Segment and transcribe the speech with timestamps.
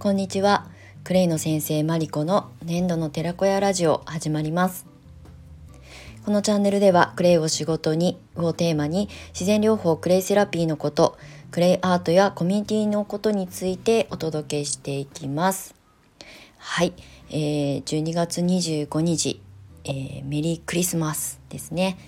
[0.00, 0.66] こんにちは。
[1.04, 4.86] クレイの先生マリコの粘土の寺子屋ラジオ始まります。
[6.24, 11.18] このチャンネルではクレイを仕事にをテーマに自然療法クレイセラピーのこと
[11.50, 15.74] クレイアートやコミュニティのことについてお届けしていきます。
[16.56, 16.94] はい、
[17.28, 19.42] えー、12月25日、
[19.84, 21.98] えー、メリークリスマスですね、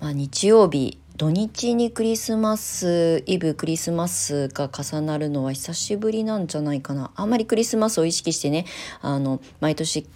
[0.00, 7.10] まあ、日曜日土日にクリスマスイブクリスマスが重なるのは久しぶりなんじゃないかな。
[7.16, 8.66] あんまりクリスマスを意識してね
[9.02, 10.06] あの毎年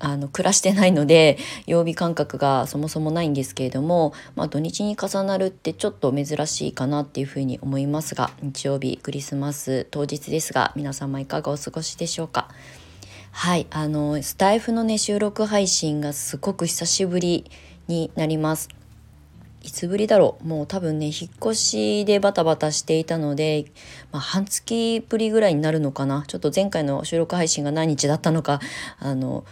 [0.00, 12.48] あの暮らしてないので 曜日感覚がそもそもないんですけれども、まあ、土日に重なるってちょっと珍しいかなっていうふうに思いますが日曜日クリスマス当日ですが皆様いかがお過ごしでしょうか。
[13.30, 17.48] はいあのスタイフのね収録配信がすごく久しぶり
[17.86, 18.77] になります。
[19.62, 20.46] いつぶりだろう。
[20.46, 23.66] もう多分ね引っ越しでバタバタしていたので、
[24.12, 26.24] まあ、半月ぶりぐらいになるのかな。
[26.26, 28.60] ちょっと前回の収録配信が何日だったのか
[28.98, 29.44] あの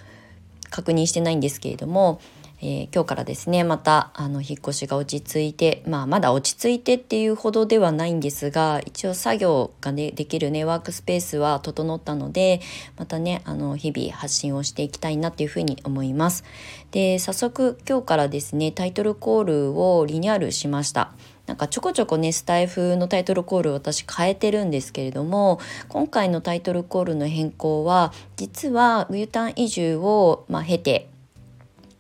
[0.71, 2.21] 確認してないんですけれども
[2.61, 12.61] えー、今日からですねまたあの引っ越しが落ち着いて、まあ、まだ落ち着いてっていうほどではないんですが一応作業が、ね、できるねワークスペースは整ったので
[12.97, 16.45] またねあの日々発信をしていきたいなっていうふうに思います。
[16.93, 21.13] で早速今日からですねタイトルコールをリニューアルしました。
[21.47, 31.09] なんかちょこちょこねスタイフのタイトルコール私変えてるんですけれども今回のタイトルコールの変更は実は U ターン移住を、まあ、経て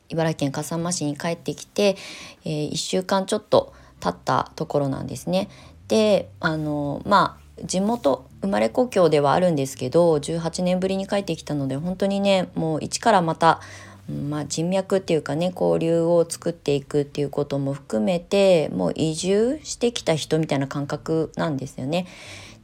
[0.08, 1.96] 茨城県笠間市に帰ってきて、
[2.44, 5.48] えー、1週間ちょっと経ったところなんですね。
[5.88, 13.60] であのまあ地元生まれ故郷ではあるんですけど18年ぶりに帰ってきたので本当にねもう一からまた、
[14.08, 22.06] まあ、人脈っていうかね交流を作っていくっていうことも含めてもう移住してきた人みたいな感覚なんですよね。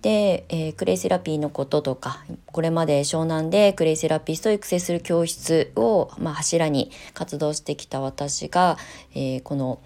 [0.02, 8.77] で、えー、クレイセラピーのこととかこれまで湘南でクレイセラピストを育成する教室を、まあ、柱に活動してきた私が、
[9.14, 9.80] えー、この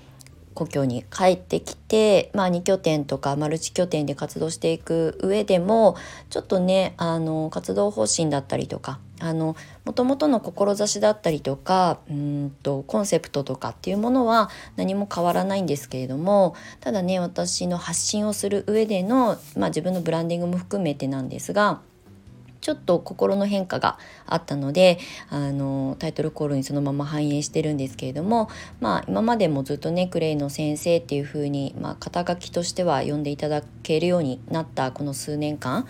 [0.57, 5.97] 故郷に帰ってきて、まあ、2拠点とかマルチ拠点で活動していく上でも
[6.31, 21.81] ちょっとねあの活動方針だったりとかあの元々の志だったりとかうんとコンセプトとかっていうものは何も変わらないんですけれどもただね私の発信をする上での、まあ、自分のブランディングも含めてなんですが
[22.67, 23.97] ちょっと心の変化が
[24.27, 24.99] あったので
[25.31, 28.51] あのタイトルコールにそのまま反映してるんですけれども
[28.81, 35.87] まあ今までもずっとねクレイの先生っていう風にまあ、肩書きとしては呼んでいただけるようになったこの数年間。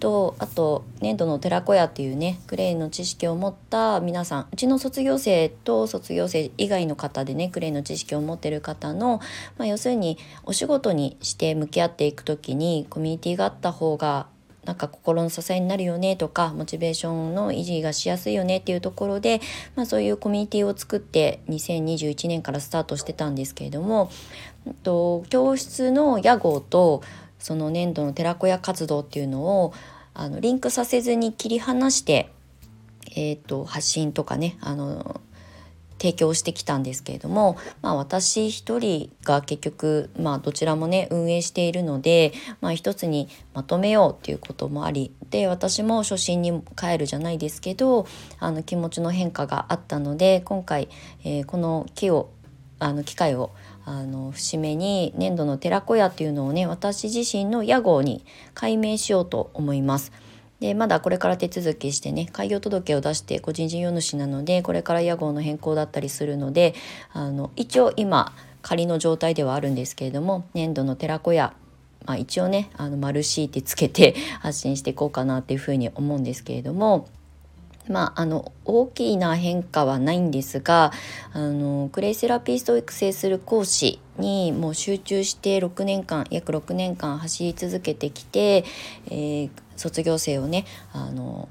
[0.00, 9.20] とあと粘土の寺子屋っていうねクレイの知識を持った皆さんうちの卒業生と卒業生以外の方でねクレイの知識を持ってる方の、
[9.56, 14.26] まあ、要するにお仕事にして向き合っていく時にコミュニティがあった方が
[14.64, 19.40] なんか心の支えになるよねとかモチベーションの維持がしやすいよねっていうところで、
[19.76, 24.10] まあ、そういうコミュニティを作って2021年からスタートしてたんですけれども、
[24.82, 27.02] と、教室の屋号と
[27.38, 29.74] その年度の寺子屋活動っていうのを
[30.14, 32.30] あのリンクさせずに切り離して、
[33.16, 35.20] えーと発信とかねあの
[35.98, 48.06] 提供してきたんですけれども、まあ、私一人が結局、まあ、どちらもね運営しているので、まあ、一つにまとめようっていうこともありで私も初心に帰るじゃないですけど
[48.38, 50.88] あの気持ちの変化があったので今回、
[51.24, 52.30] えー、この木を
[52.80, 53.52] あの機会を
[53.86, 60.12] あの節目に粘土の寺子屋っていうのをね私自身の屋号に改名しようと思います。
[60.64, 66.74] でまだこれから手続きしてね開業届を出して個人事業主なのでこれから屋号の変更だったりするので
[67.12, 68.32] あの一応今
[68.62, 71.52] 仮の状態ではあるんですけれども粘土の寺子屋
[72.06, 77.08] まあ、一応ねあの丸 C ってつけて発信していこうかなっていうふうに思うんですけれども
[77.88, 80.92] まあ、あの大きな変化はないんですが
[81.32, 88.64] あのクレイセラピストを育成する講師にもう集中して6年間約6年間走り続けてきて、
[89.06, 91.48] えー、卒業生をねあの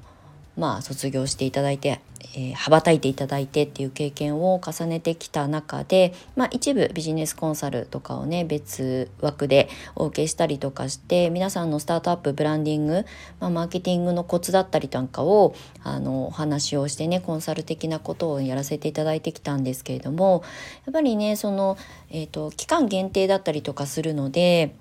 [0.56, 2.00] まあ卒業していただいて
[2.34, 13.04] えー、羽ばたいていただいてっていう経験を重ねてきた中で、まあ、一部ビジネスコンサルとかをね別枠でお受けしたりとかして皆さんのスタートアップブランディング、
[13.40, 20.42] まあ、マーケティングのコツだったりなんかをあのお話をしてねコンサル的なことをやらせていただいてきたんですけれども
[20.86, 21.76] やっぱりねその、
[22.10, 24.74] えーと期間限定だったりとかするので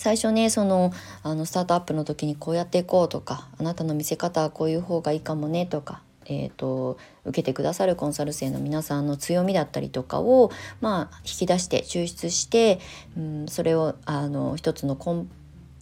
[0.00, 12.78] 最初ねそのあのスタートアップの時にこうやっていこうとかあなたの見せ方はこういう方がいいかもねとかえーと、受けてくださるコンサル生の皆さんの強みだったりとかを、まあ、引き出して抽出して、
[13.16, 15.30] うん、それをあの一つのコン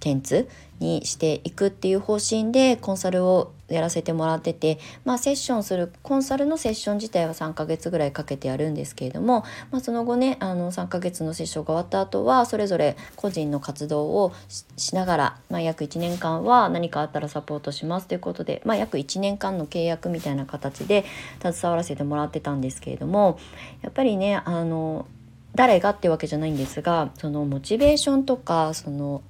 [0.00, 0.48] 検通
[0.80, 14.32] にしていくっていう方針でコンサルをやらせてもらってて、まあ、セッションするコンサルのセッション自体は3ヶ月ぐらいかけてやるんですけれども、まあ、その後ねあの3ヶ月のセッションが終わった後はそれぞれ個人の活動を
[14.76, 21.04] しながら、まあ、約1年間は何かあったらサポートしますということで、まあ、約1年間の契約みたいな形で
[21.42, 23.38] 携わらせてもらってたんですけれども
[23.82, 25.06] やっぱりねあの
[25.54, 29.22] 誰がってわけじゃないんですがそのモチベーションとかその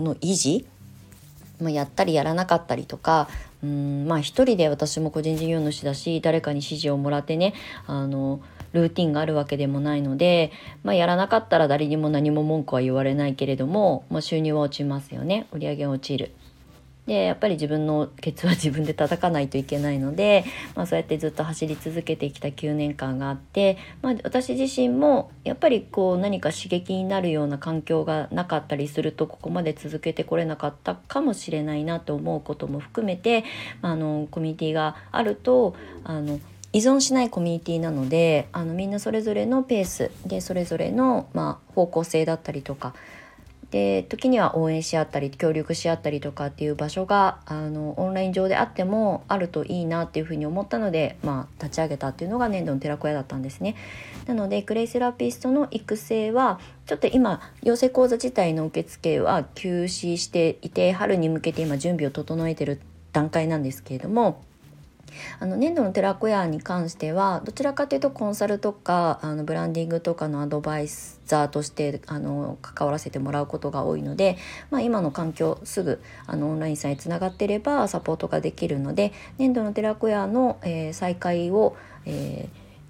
[0.00, 0.66] の維持
[1.60, 3.28] ま、やったりやらなかったりとか
[3.62, 7.54] うんまあ一人で私も個人事業主だし誰かに指示をもらってね
[7.86, 8.40] あの
[8.72, 10.52] ルーティンがあるわけでもないので、
[10.84, 16.32] まあ、やらなかったら誰にも何も文句は言われないけれども、まあ、収入は落ちますよね売り上げは落ちる。
[17.06, 20.44] でやっぱり自分のケツは 自分で叩かないといけないので、
[20.74, 33.44] まあ、そうやってずっと走り続けてきた9年間があって、まあ、私自身もやっぱりこう何か刺激になるような環境がなかったりするとここまで続けてこれなかったかもしれないなと思うことも含めて、
[33.82, 35.74] まあ、あのコミュニティがあると
[36.04, 36.40] あの
[36.72, 42.94] 依存しないコミュニティなのであのみんなそれぞれのペースでそれぞれの、まあ、方向性だったりとか
[43.70, 53.74] で時には応援し合ったり協力し合ったりとかっていう場所があのオンライン上であってもあるといいなっていうふうに思ったので、まあ、立ち上げたっていうのが年度の寺子屋だったんですね。
[54.26, 62.80] なのでクレイセラピストの育成はちょっと今養成講座自体の受付は休止していて春に向けて今準備を整えてる
[63.12, 64.42] 段階なんですけれども
[65.40, 74.38] あの年度の寺子屋に関してはどちらかというとコンサルとかあのブランディングとかのアドバイザーとしてあの関わらせてもらうことが多いので、
[74.70, 82.48] まあ、今の環境すぐあのオンラインさえつながってればサポートができるので年度の寺子屋の、えー、再開を、え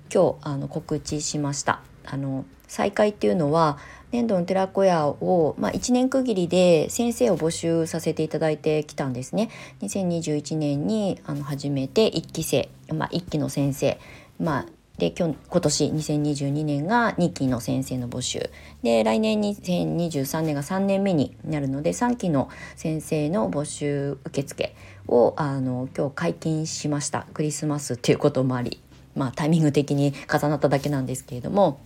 [0.08, 1.80] ー、今日あの告知しました。
[2.04, 3.78] あの再開っていうのは
[4.16, 9.50] 年度の寺子屋を、まあ、1年区切りで先生を募集させていただいてきたんですね。
[9.82, 13.98] 2021年にあの始めて1期生、まあ、1期の先生、
[14.40, 14.66] まあ、
[14.96, 18.50] で今今年2022年が2期の先生の募集
[18.82, 24.74] で来年2023年が3年目になるので3期の先生の募集受付
[25.08, 28.80] をあの今日解禁しましたクリスマスっていうこともあり、
[29.14, 31.78] まあ、タイミング的に重なっただけなんですけれども。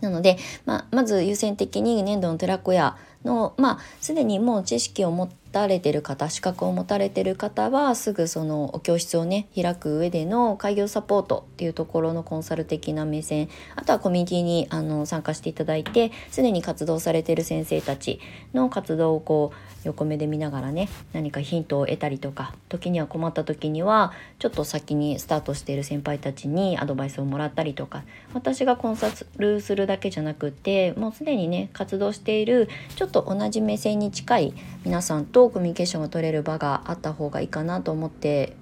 [0.00, 18.20] なので、まあ、まず優先的に粘土の寺子屋のまあすでにもう知識を持たれてる方資格を持たれてる方はすぐそのお教室をね開く上での開業サポートっていうところのコンサル的な目線あとはコミュニティにあに参加していただいてすでに活動されてる先生たち
[18.52, 28.02] の活動をこう横目で見ながらね何かヒントを得たりとか時には困った時にはちょっと先にスタートしている先輩たちにアドバイスをもらったりとか
[28.34, 34.54] 私がコンサルするだけじゃなくてもうすでにね活動しているちょっとょっと同じ目線に近い
[34.84, 38.56] 皆さんとコミュニケーションが取れる場があった方がいいかなと思って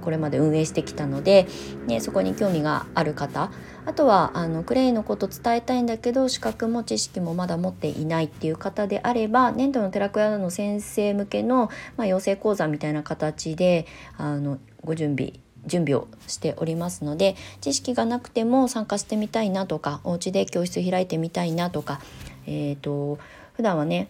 [0.00, 1.46] これまで運営してきたので、
[1.86, 3.52] ね、そこに興味がある方
[3.86, 13.86] あとはあのクレイのこと伝えたいんだけど資格も知識もまだ持っていないっていう方であれば粘土の寺子屋の先生向けの、まあ、養成講座みたいな形で
[14.16, 15.34] あのご準備
[15.66, 22.00] 準備をしておりますので知識がなくても参加してみたいなとかお家で教室開いてみたいなとか、
[22.46, 23.18] えーと
[23.60, 24.08] 普段はね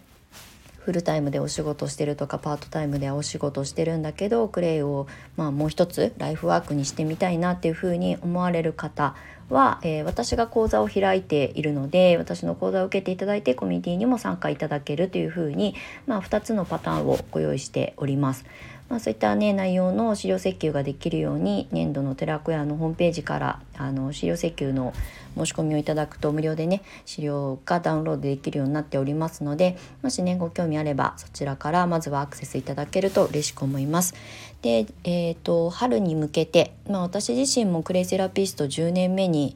[0.77, 9.13] フルタイムでお仕事してるとかパートタイムでお仕事してるんだけどクレイを、まあ、もう一つライフワークにしてみたいなっていうふうに思われる方
[9.49, 15.75] は、えー、私が講座を開いているので私の講座を受けていただいてコミュニティにも参加いただけるというふうに、
[16.07, 18.45] まあ、2つのパターンをご用意しております。
[18.91, 24.93] まあ、そういったね内容の資料請求ができるように年度の寺子屋のホームページからあの資料請求の
[25.37, 34.13] 申し込みをいただくと無料でね資料がダウンロードできるようになっておりますのでもしねご興味あればそちらからまずはアクセスいただけると嬉しく思います。
[34.61, 39.55] で、えーと、春に向けて、まあ、私自身もクレイセラピスト10年目に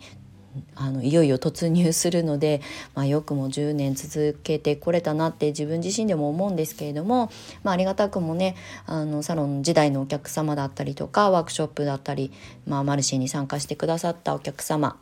[0.75, 2.61] あのいよいよ突入するので、
[2.93, 7.31] まあ、よくも10年続けてこれたなって自分自身でも思うんですけれども、
[7.63, 12.31] まあ、ありがたくもねあのサロン時代のお客様だったりとかワークショップだったり、
[12.65, 14.97] まあ、マルシェに参加してくださったお客様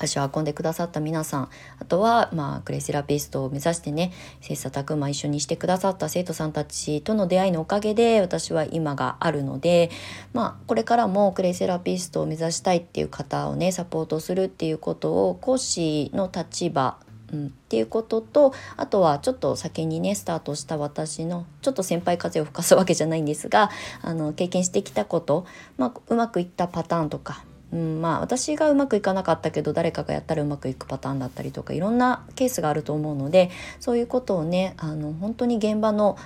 [0.00, 9.90] 足を運んでくださった皆さんあとは、まあ、クレイセラピストを目指してね切磋琢磨一緒にしてくださった生徒さんたちとの出会いのおかげで私は今があるので、
[10.32, 16.98] まあ、これからもクレイセラピストを目指したいっていう方をねサポートするっていうことを講師の立場
[17.32, 23.70] うん、っていうこととあとはちょっと先にねスタートした私のちょっと先輩風を吹かすわけじゃないんですが
[24.02, 36.16] あの経験してきたこと、まあ、うまくいったパターンとかうん、まあ私がうまくいかなかったけど誰かがやったらうまくいくパターンだったりとかいろんなケースがあると思うのでそういうことをねあの本当に現場の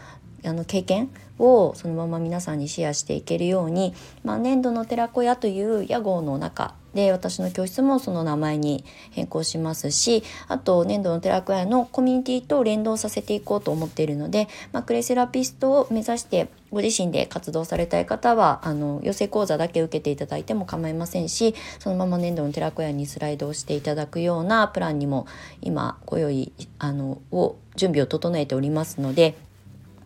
[0.44, 25.26] あの経験をそのまま皆さんにシェアしていけるように、まあ、粘土の寺子屋という屋号の中で私の教室もその名前に変更しますしあと粘土の寺子屋のコミュニティと連動させていこうと思っているので、まあ、クレイセラピストを目指してご自身で活動されたい方はあの養成講座だけ受けていただいても構いませんしそのまま粘土の寺子屋にスライドをしていただくようなプランにも
[25.62, 29.36] 今ご用意あのを準備を整えておりますので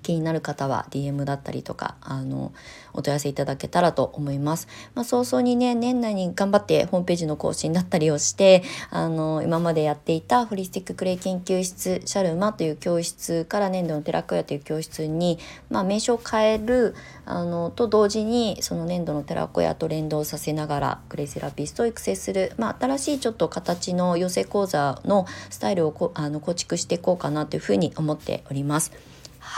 [0.02, 2.52] 気になる方は DM だったりとかあの
[2.92, 4.68] お問い合わせいただけたらと思います。
[4.94, 15.38] まあ、早々にね年内に頑張ってホームページの更新だったりをしてあの今までやっていたホリスティッククレイ研究室シャルマという教室から粘土の寺子屋という教室に、
[15.70, 28.92] まあ、名称を変えるあのと同時にその粘土の寺子屋と連動させながらクレイセラピストを育成する、まあ、新しいちょっと形の養成講座のスタイルをこあの構築していこうかなというふうに思っております。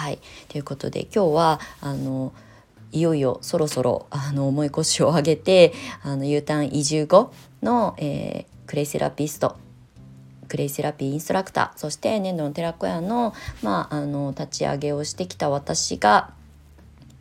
[0.01, 0.19] はい。
[0.49, 2.33] ということで今日はあの
[2.91, 9.59] いよいよそろそろあの重い腰を上げてあの U ターン移住後の、えー、クレイセラピスト
[10.49, 16.33] クレイセラピーインストラクターそして粘土の寺子屋の,、まあ、あの立ち上げをしてきた私が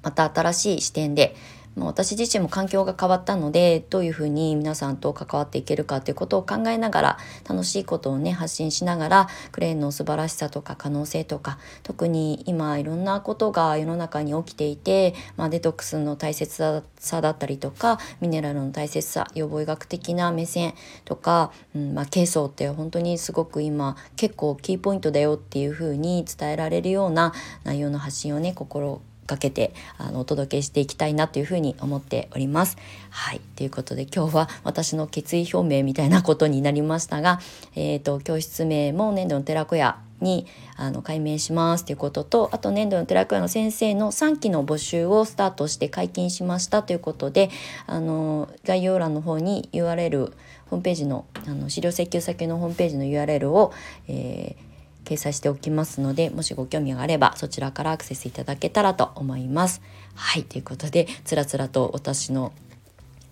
[0.01, 1.35] また新しい視点で、
[1.75, 20.73] 私自身も環境が変わったのでどういうふうに皆さんと関わっていけるかということを考えながら楽しいことをね発信しながらクレーンの素晴らしさとか可能性とか特に今いろんなことが世の中に起きていて、まあ、デトックスの大切さだったりとかミネラルの大切さ予防医学的な目線
[21.05, 27.33] とか、うんまあ、軽装って本当にすごく今結構キーポイントだよっていうふうに伝えられるような
[27.63, 32.77] 内容の発信をね心かけてあのお届けしていきたいなというふうに思っております。
[33.11, 37.39] はいということで今日は私の決意表明みたいなことになりましたが、
[37.75, 47.49] えーと、教室名も粘土の寺子屋にあの改名しますということとあと粘土の寺子屋の先生の3期の募集をスタートして解禁しましたということで
[47.87, 50.31] あの概要欄の方に URL
[50.69, 53.73] ホームページのあの資料請求先のホームページの URL を、
[54.07, 54.68] えー
[55.09, 59.81] 掲載しておきますのでもしご興味があればそちらからアクセスいただけたらと思います。
[60.13, 62.53] はいということでつらつらと私の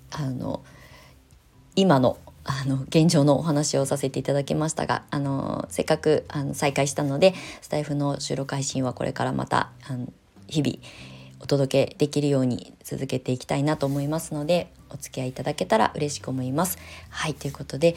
[0.09, 0.63] あの
[1.75, 10.07] 今のあの現状のお話をさせていただきましたがあのせっかくあの再開したのでスタイフの収録配信はこれからまたあの
[10.47, 10.77] 日々
[11.39, 16.77] お届けできるように続けていきたいなと思いますのでお付き合いいただけたら嬉しく思います。
[17.09, 17.95] はいということで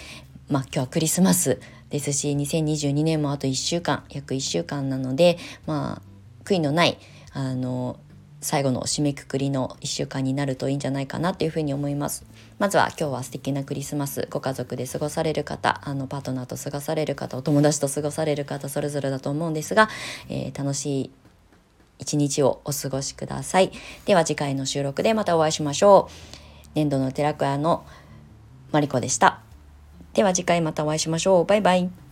[0.51, 6.03] まあ今日はクリスマスですし2022年もあと1週間約1週間なのでまあ
[6.45, 6.99] 悔いのない
[7.33, 7.99] あの
[8.41, 12.25] 最後の締めくくりの1週間になるといいんじゃないかなというふうに思います。
[12.59, 19.89] まずは今日は素敵なクリスマスご家族で過ごされる方あのパートナーと過ごされる方お友達と過ごされる方それぞれだと思うんですが、
[20.29, 21.11] えー、楽しい
[21.99, 23.73] 一日をお過ごしください。
[24.07, 26.69] では次回の収録でまたお会いしましょう。
[26.75, 27.85] 年度の寺子屋の
[28.73, 29.50] マリコでした。
[30.15, 31.45] では次回またお会いしましょう。
[31.45, 32.10] バイバイ。